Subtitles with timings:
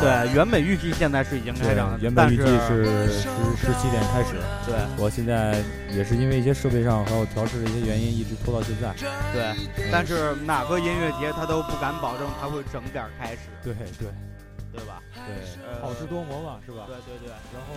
[0.00, 4.34] 对，原本预计现在是已经开场，原本预计是十十七点开始。
[4.66, 8.92] 对，我现在也是因为一些设备上还有调试的一些原因，一直拖到现在。
[9.32, 9.54] 对，
[9.92, 13.38] 但是哪个音乐节他都不敢保证他会整点开始。
[13.62, 14.08] 对对，
[14.72, 15.00] 对吧？
[15.14, 16.84] 对，好事多磨嘛，是吧？
[16.86, 17.30] 对对对。
[17.52, 17.74] 然后，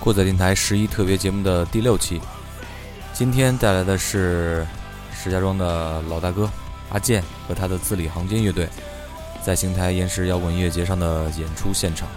[0.00, 2.20] 过载电台十一特别节目的第六期，
[3.12, 4.66] 今天带来的是
[5.14, 6.50] 石家庄的老大哥
[6.90, 8.68] 阿健和他的字里行间乐队。
[9.44, 12.08] 在邢台延时摇滚音乐节上的演出现场。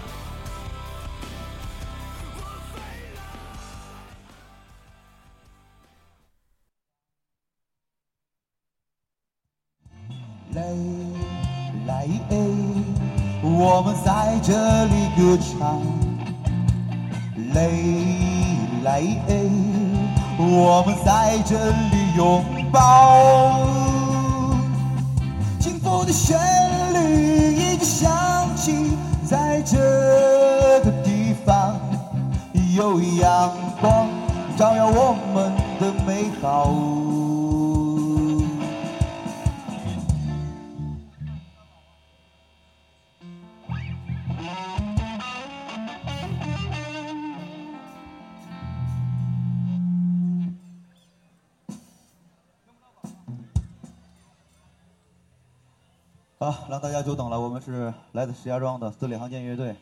[10.54, 10.62] 来
[11.86, 12.08] 来，
[13.42, 15.82] 我们在这里歌唱。
[17.52, 17.68] 来
[18.84, 19.02] 来，
[20.38, 22.42] 我们在这里拥
[22.72, 23.66] 抱。
[25.60, 26.67] 幸福的旋。
[27.04, 28.10] 一直响
[28.56, 29.76] 起，在这
[30.84, 31.78] 个地方
[32.76, 34.08] 有阳光
[34.56, 37.07] 照耀我们的美好。
[56.50, 57.38] 好，让大家久等了。
[57.38, 59.76] 我们是来自石家庄的字里行间乐队，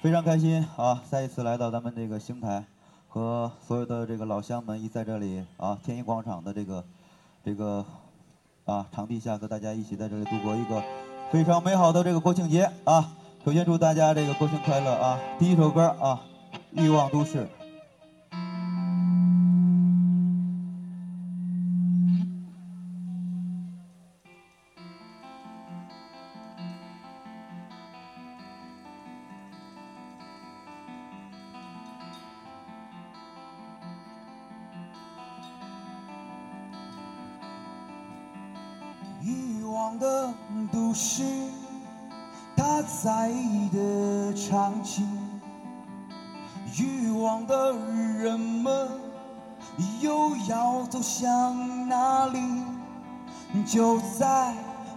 [0.00, 1.02] 非常开心啊！
[1.10, 2.64] 再一次来到咱们这个邢台，
[3.08, 6.84] 和所有的这个老乡们一在这里啊，天一广场的这个
[7.44, 7.84] 这个
[8.64, 10.80] 啊场地下，和大家一起在这里度过一个
[11.32, 13.12] 非常美好的这个国庆节啊！
[13.44, 15.18] 首先祝大家这个国庆快乐啊！
[15.40, 16.22] 第一首歌啊，
[16.80, 17.44] 《欲望都市》。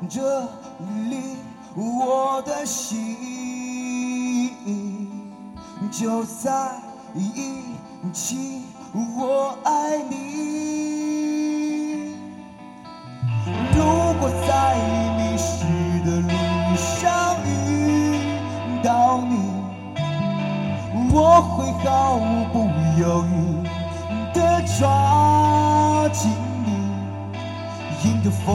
[0.10, 0.42] 这
[1.10, 1.38] 里，
[1.76, 3.16] 我的心
[5.92, 6.72] 就在
[7.16, 7.64] 一
[8.14, 8.62] 起，
[8.94, 10.16] 我爱你。
[13.74, 13.84] 如
[14.20, 14.76] 果在
[15.18, 15.66] 迷失
[16.06, 16.30] 的路
[16.76, 17.50] 上遇
[18.84, 19.34] 到你，
[21.12, 22.20] 我会毫
[22.54, 22.56] 不
[23.00, 23.36] 犹豫
[24.34, 24.38] 地
[24.78, 26.30] 抓紧
[26.66, 26.70] 你，
[28.04, 28.46] 迎着风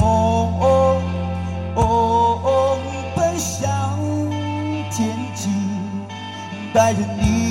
[1.75, 2.78] 哦
[3.16, 3.99] 奔向
[4.91, 5.49] 天际，
[6.75, 7.41] 带着你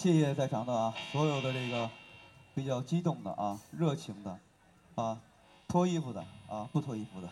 [0.00, 1.90] 谢谢在场的啊，所有的这个
[2.54, 4.38] 比较激动的啊，热情的
[4.94, 5.20] 啊，
[5.68, 7.28] 脱衣服的啊，不脱衣服的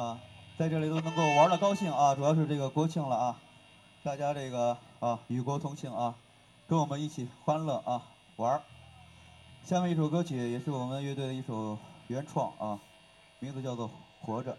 [0.00, 0.16] 啊，
[0.56, 3.40] 在这里都能够玩的高兴啊，主要是这个国庆了啊，
[4.04, 6.14] 大家这个啊与国同庆啊，
[6.68, 8.00] 跟我们一起欢乐啊
[8.36, 8.62] 玩。
[9.64, 12.78] 下面一首歌曲也是我们乐队的一首原创啊，
[13.40, 13.88] 名字叫做
[14.20, 14.56] 《活着》。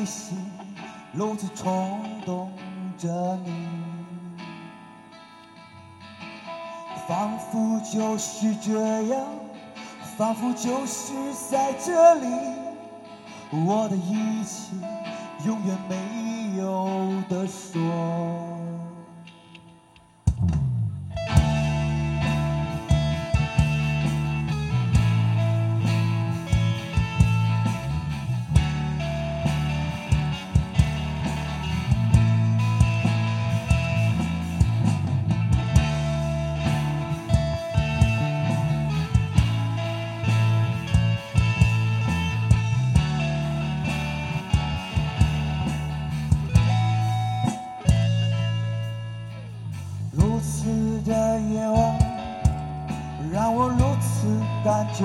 [0.00, 0.34] 内心
[1.12, 2.50] 如此冲动
[2.96, 3.68] 着你，
[7.06, 9.20] 仿佛就是这样，
[10.16, 11.12] 仿佛就是
[11.50, 12.26] 在这里，
[13.50, 14.74] 我的一切
[15.44, 18.49] 永远没有的说。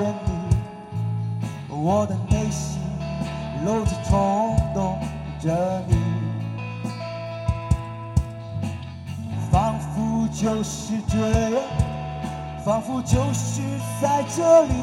[0.07, 0.29] 你，
[1.69, 2.79] 我的内心
[3.65, 4.97] 如此冲动
[5.39, 5.95] 着你，
[9.51, 11.17] 仿佛就是这
[11.55, 11.63] 样，
[12.63, 13.61] 仿佛就是
[14.01, 14.73] 在这里，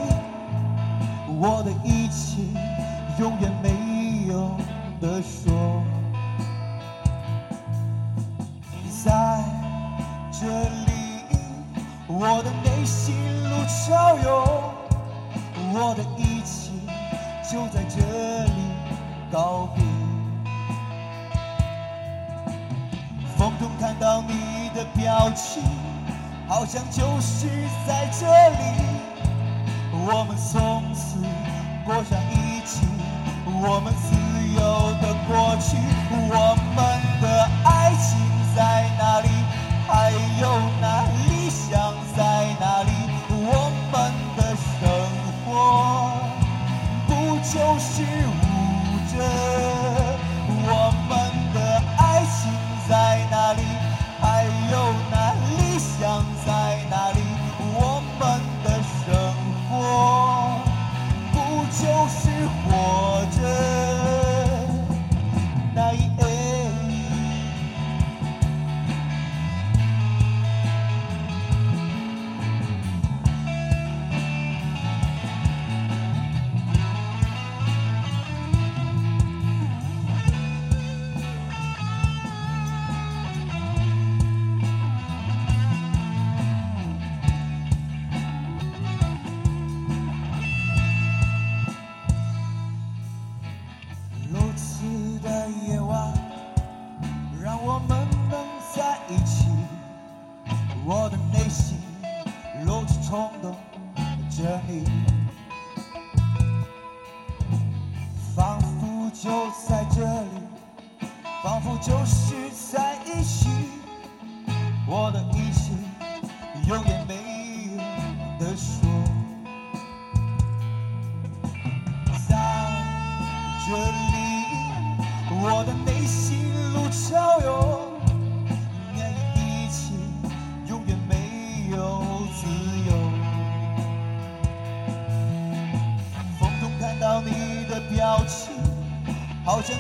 [1.40, 2.42] 我的一切
[3.18, 4.50] 永远没有
[5.00, 5.82] 的说。
[9.04, 9.42] 在
[10.30, 10.90] 这里，
[12.06, 14.46] 我的内心如潮涌，
[15.74, 16.70] 我的一切
[17.50, 18.52] 就在这里
[19.32, 19.82] 告别。
[23.38, 25.62] 风中看到你的表情，
[26.46, 27.48] 好像就是
[27.86, 28.84] 在这里，
[29.92, 31.16] 我们从此
[31.86, 32.86] 过上一起，
[33.46, 34.14] 我们自
[34.52, 34.60] 由
[35.00, 35.78] 的过去，
[36.28, 36.81] 我们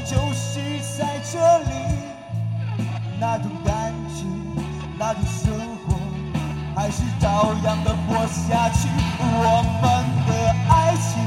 [0.04, 0.60] 就是
[0.98, 1.70] 在这里，
[3.20, 4.24] 那种感觉，
[4.98, 5.52] 那种生
[5.86, 5.96] 活，
[6.74, 8.88] 还是照样的活下去。
[9.20, 9.84] 我们
[10.26, 10.30] 的
[10.68, 11.22] 爱情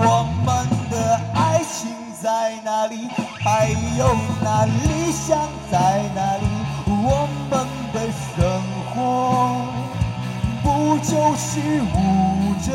[0.00, 1.90] 我们的爱情
[2.22, 3.08] 在哪里？
[3.42, 5.36] 还有那理想
[5.70, 6.46] 在哪里？
[6.86, 8.36] 我们的生
[8.94, 8.96] 活
[10.62, 12.70] 不就是舞着？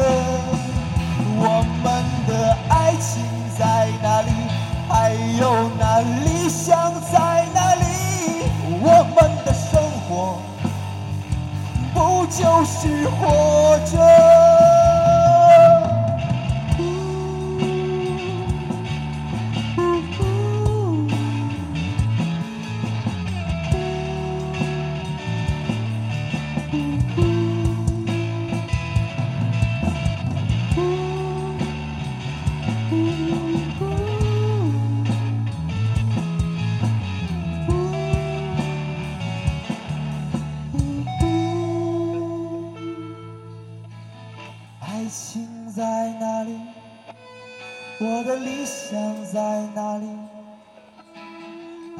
[48.06, 50.06] 我的理想在哪里？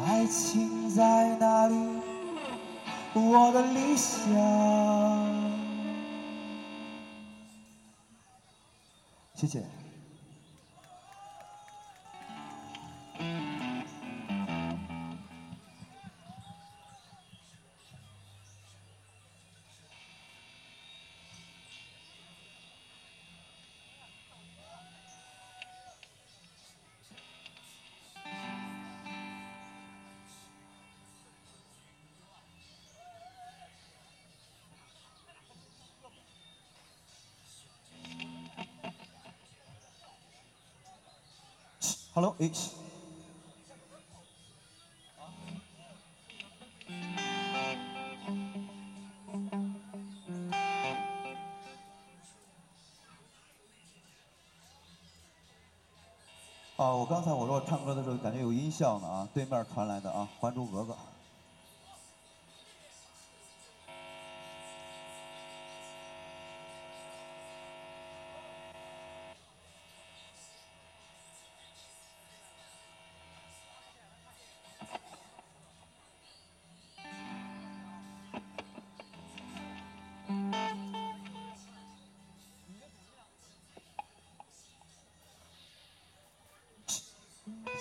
[0.06, 1.76] 爱情在哪里？
[3.14, 4.20] 我的理想。
[9.34, 9.64] 谢谢。
[42.16, 42.70] Hello H。
[56.76, 60.94] 啊，我刚才我说唱歌的时候感觉有音效呢啊，对面传来的啊，《还珠格格》。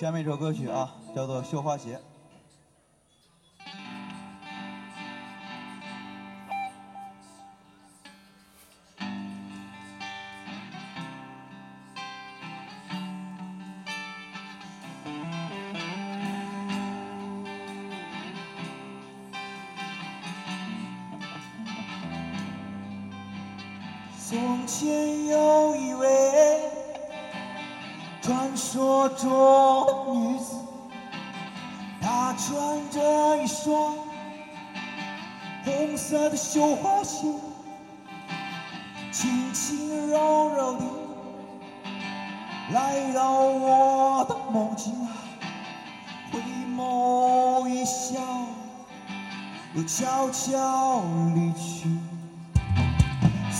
[0.03, 1.95] 下面一首歌曲啊，叫做《绣花鞋》。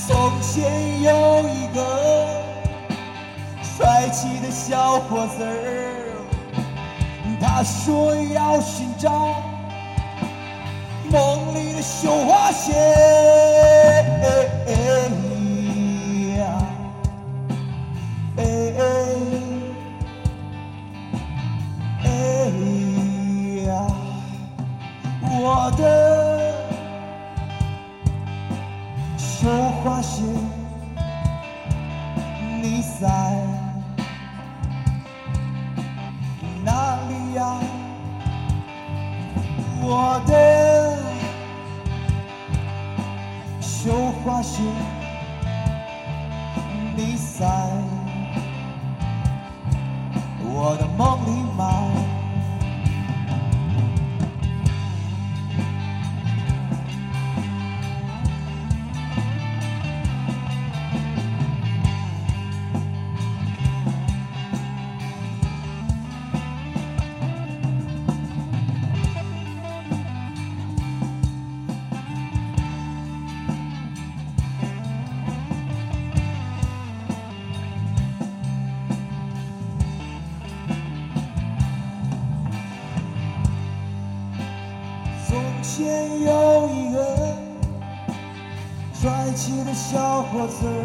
[0.05, 1.81] 从前有一个
[3.63, 6.11] 帅气的小伙子儿，
[7.41, 9.37] 他说要寻找
[11.09, 12.73] 梦里的绣花鞋。
[29.83, 30.23] 绣花鞋，
[32.63, 33.09] 你在
[36.65, 37.59] 哪里呀？
[39.81, 40.97] 我的
[43.61, 44.63] 绣花鞋，
[46.95, 47.45] 你在
[50.45, 51.92] 我的梦里吗？
[90.39, 90.82] 的小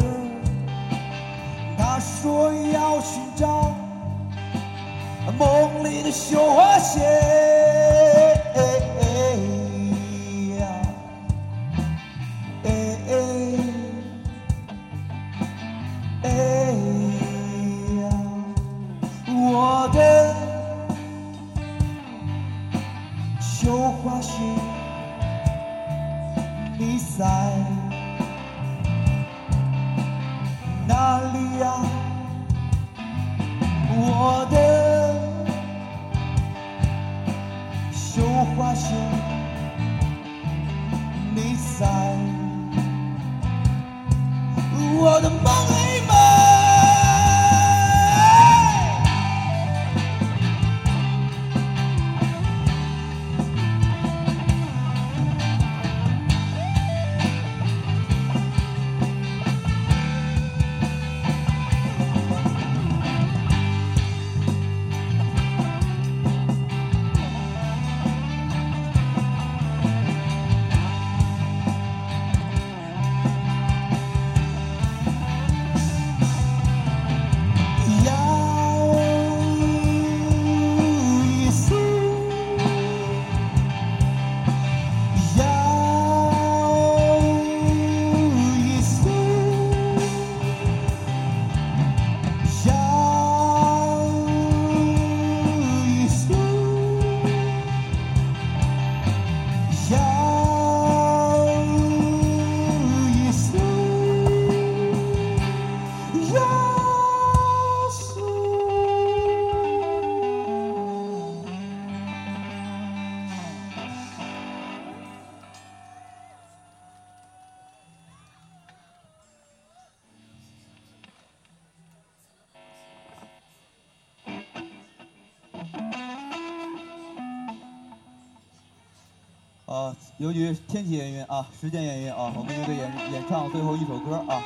[130.18, 134.42] 由于天气原因啊，时间原因啊，我们乐队演演唱最后一首歌啊。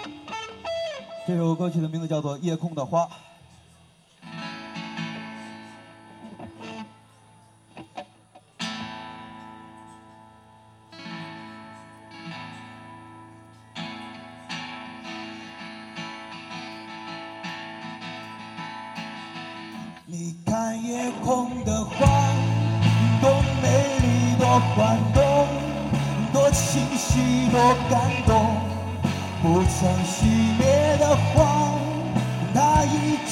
[1.27, 3.05] 这首歌曲的名字叫做《夜空的花》。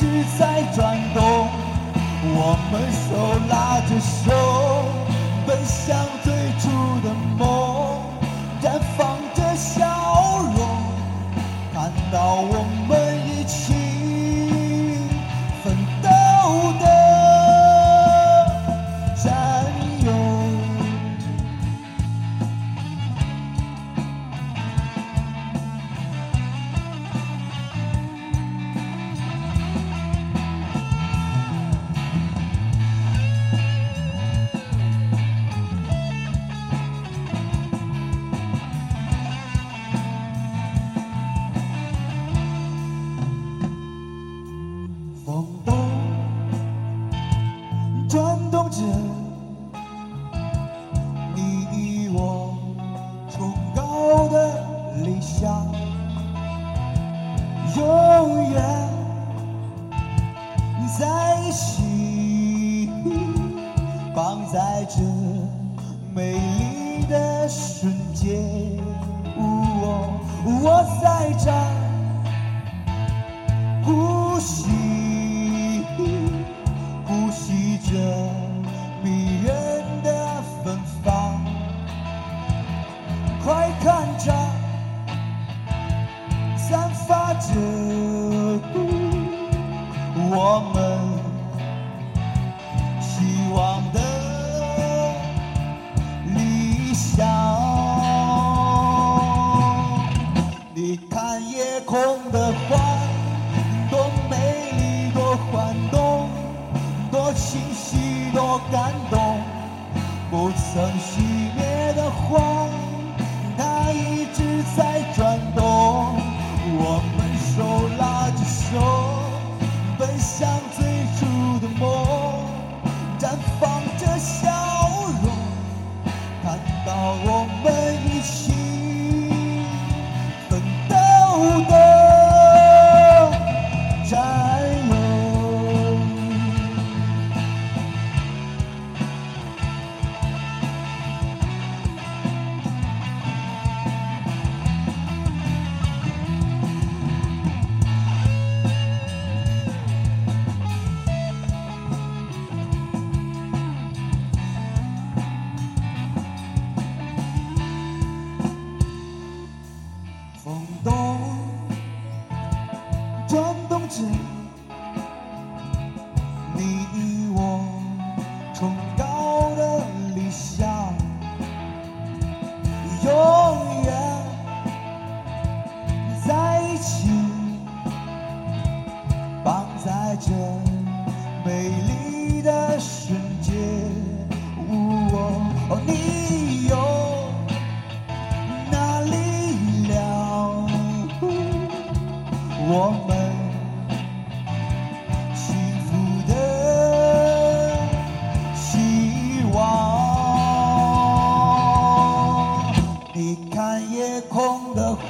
[0.01, 1.21] 直在转动。
[2.23, 3.09] 我们手
[3.51, 4.33] 拉着手，
[5.47, 6.65] 奔向最初
[7.05, 7.45] 的梦，
[8.63, 9.85] 绽放着笑
[10.57, 10.59] 容，
[11.75, 12.80] 看到我们
[67.81, 68.50] 瞬间。
[101.91, 102.79] 红的花，
[103.91, 104.37] 多美
[104.79, 106.31] 丽，多欢动，
[107.11, 109.41] 多清晰，多感动。
[110.31, 111.19] 不曾熄
[111.57, 112.70] 灭的花，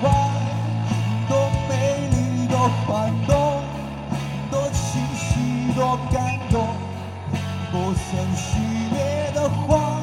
[0.00, 0.10] 花，
[1.28, 1.72] 多美
[2.10, 3.62] 丽，多欢动，
[4.50, 6.74] 多清晰，多感动。
[7.70, 8.58] 不曾熄
[8.92, 10.00] 灭的花，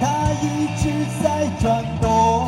[0.00, 2.39] 它一直在转动。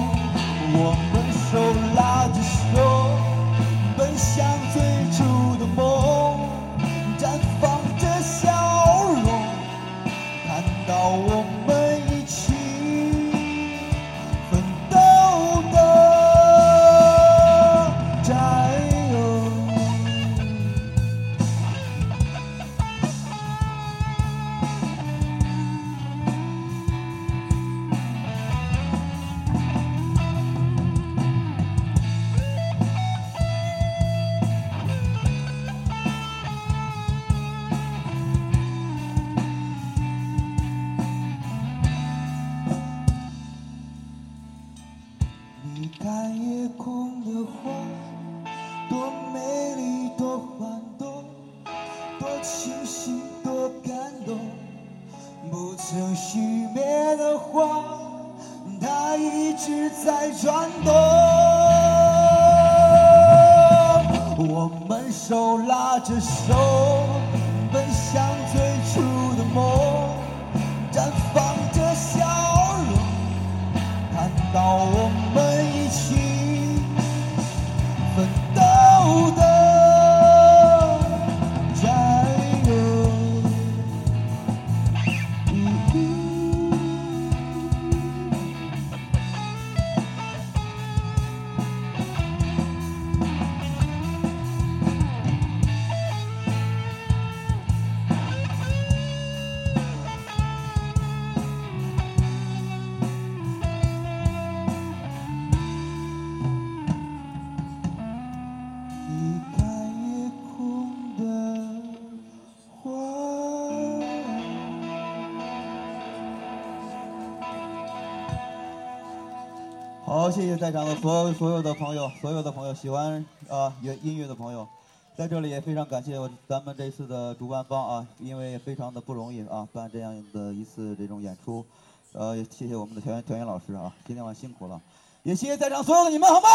[120.33, 124.67] 谢谢在场的所有所有的朋友，所有的朋友喜欢啊乐音乐的朋友，
[125.15, 131.67] 在这里也非常感谢我咱们这次的主办方啊，因为非常的不容易啊，办这样的一次这种演出，
[132.15, 134.81] 呃，也谢谢我们的调音调音老师啊，今天晚上辛苦了，
[135.23, 136.49] 也谢谢在场所有的你们，好吗？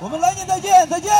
[0.00, 1.10] 我们来年再见，再见。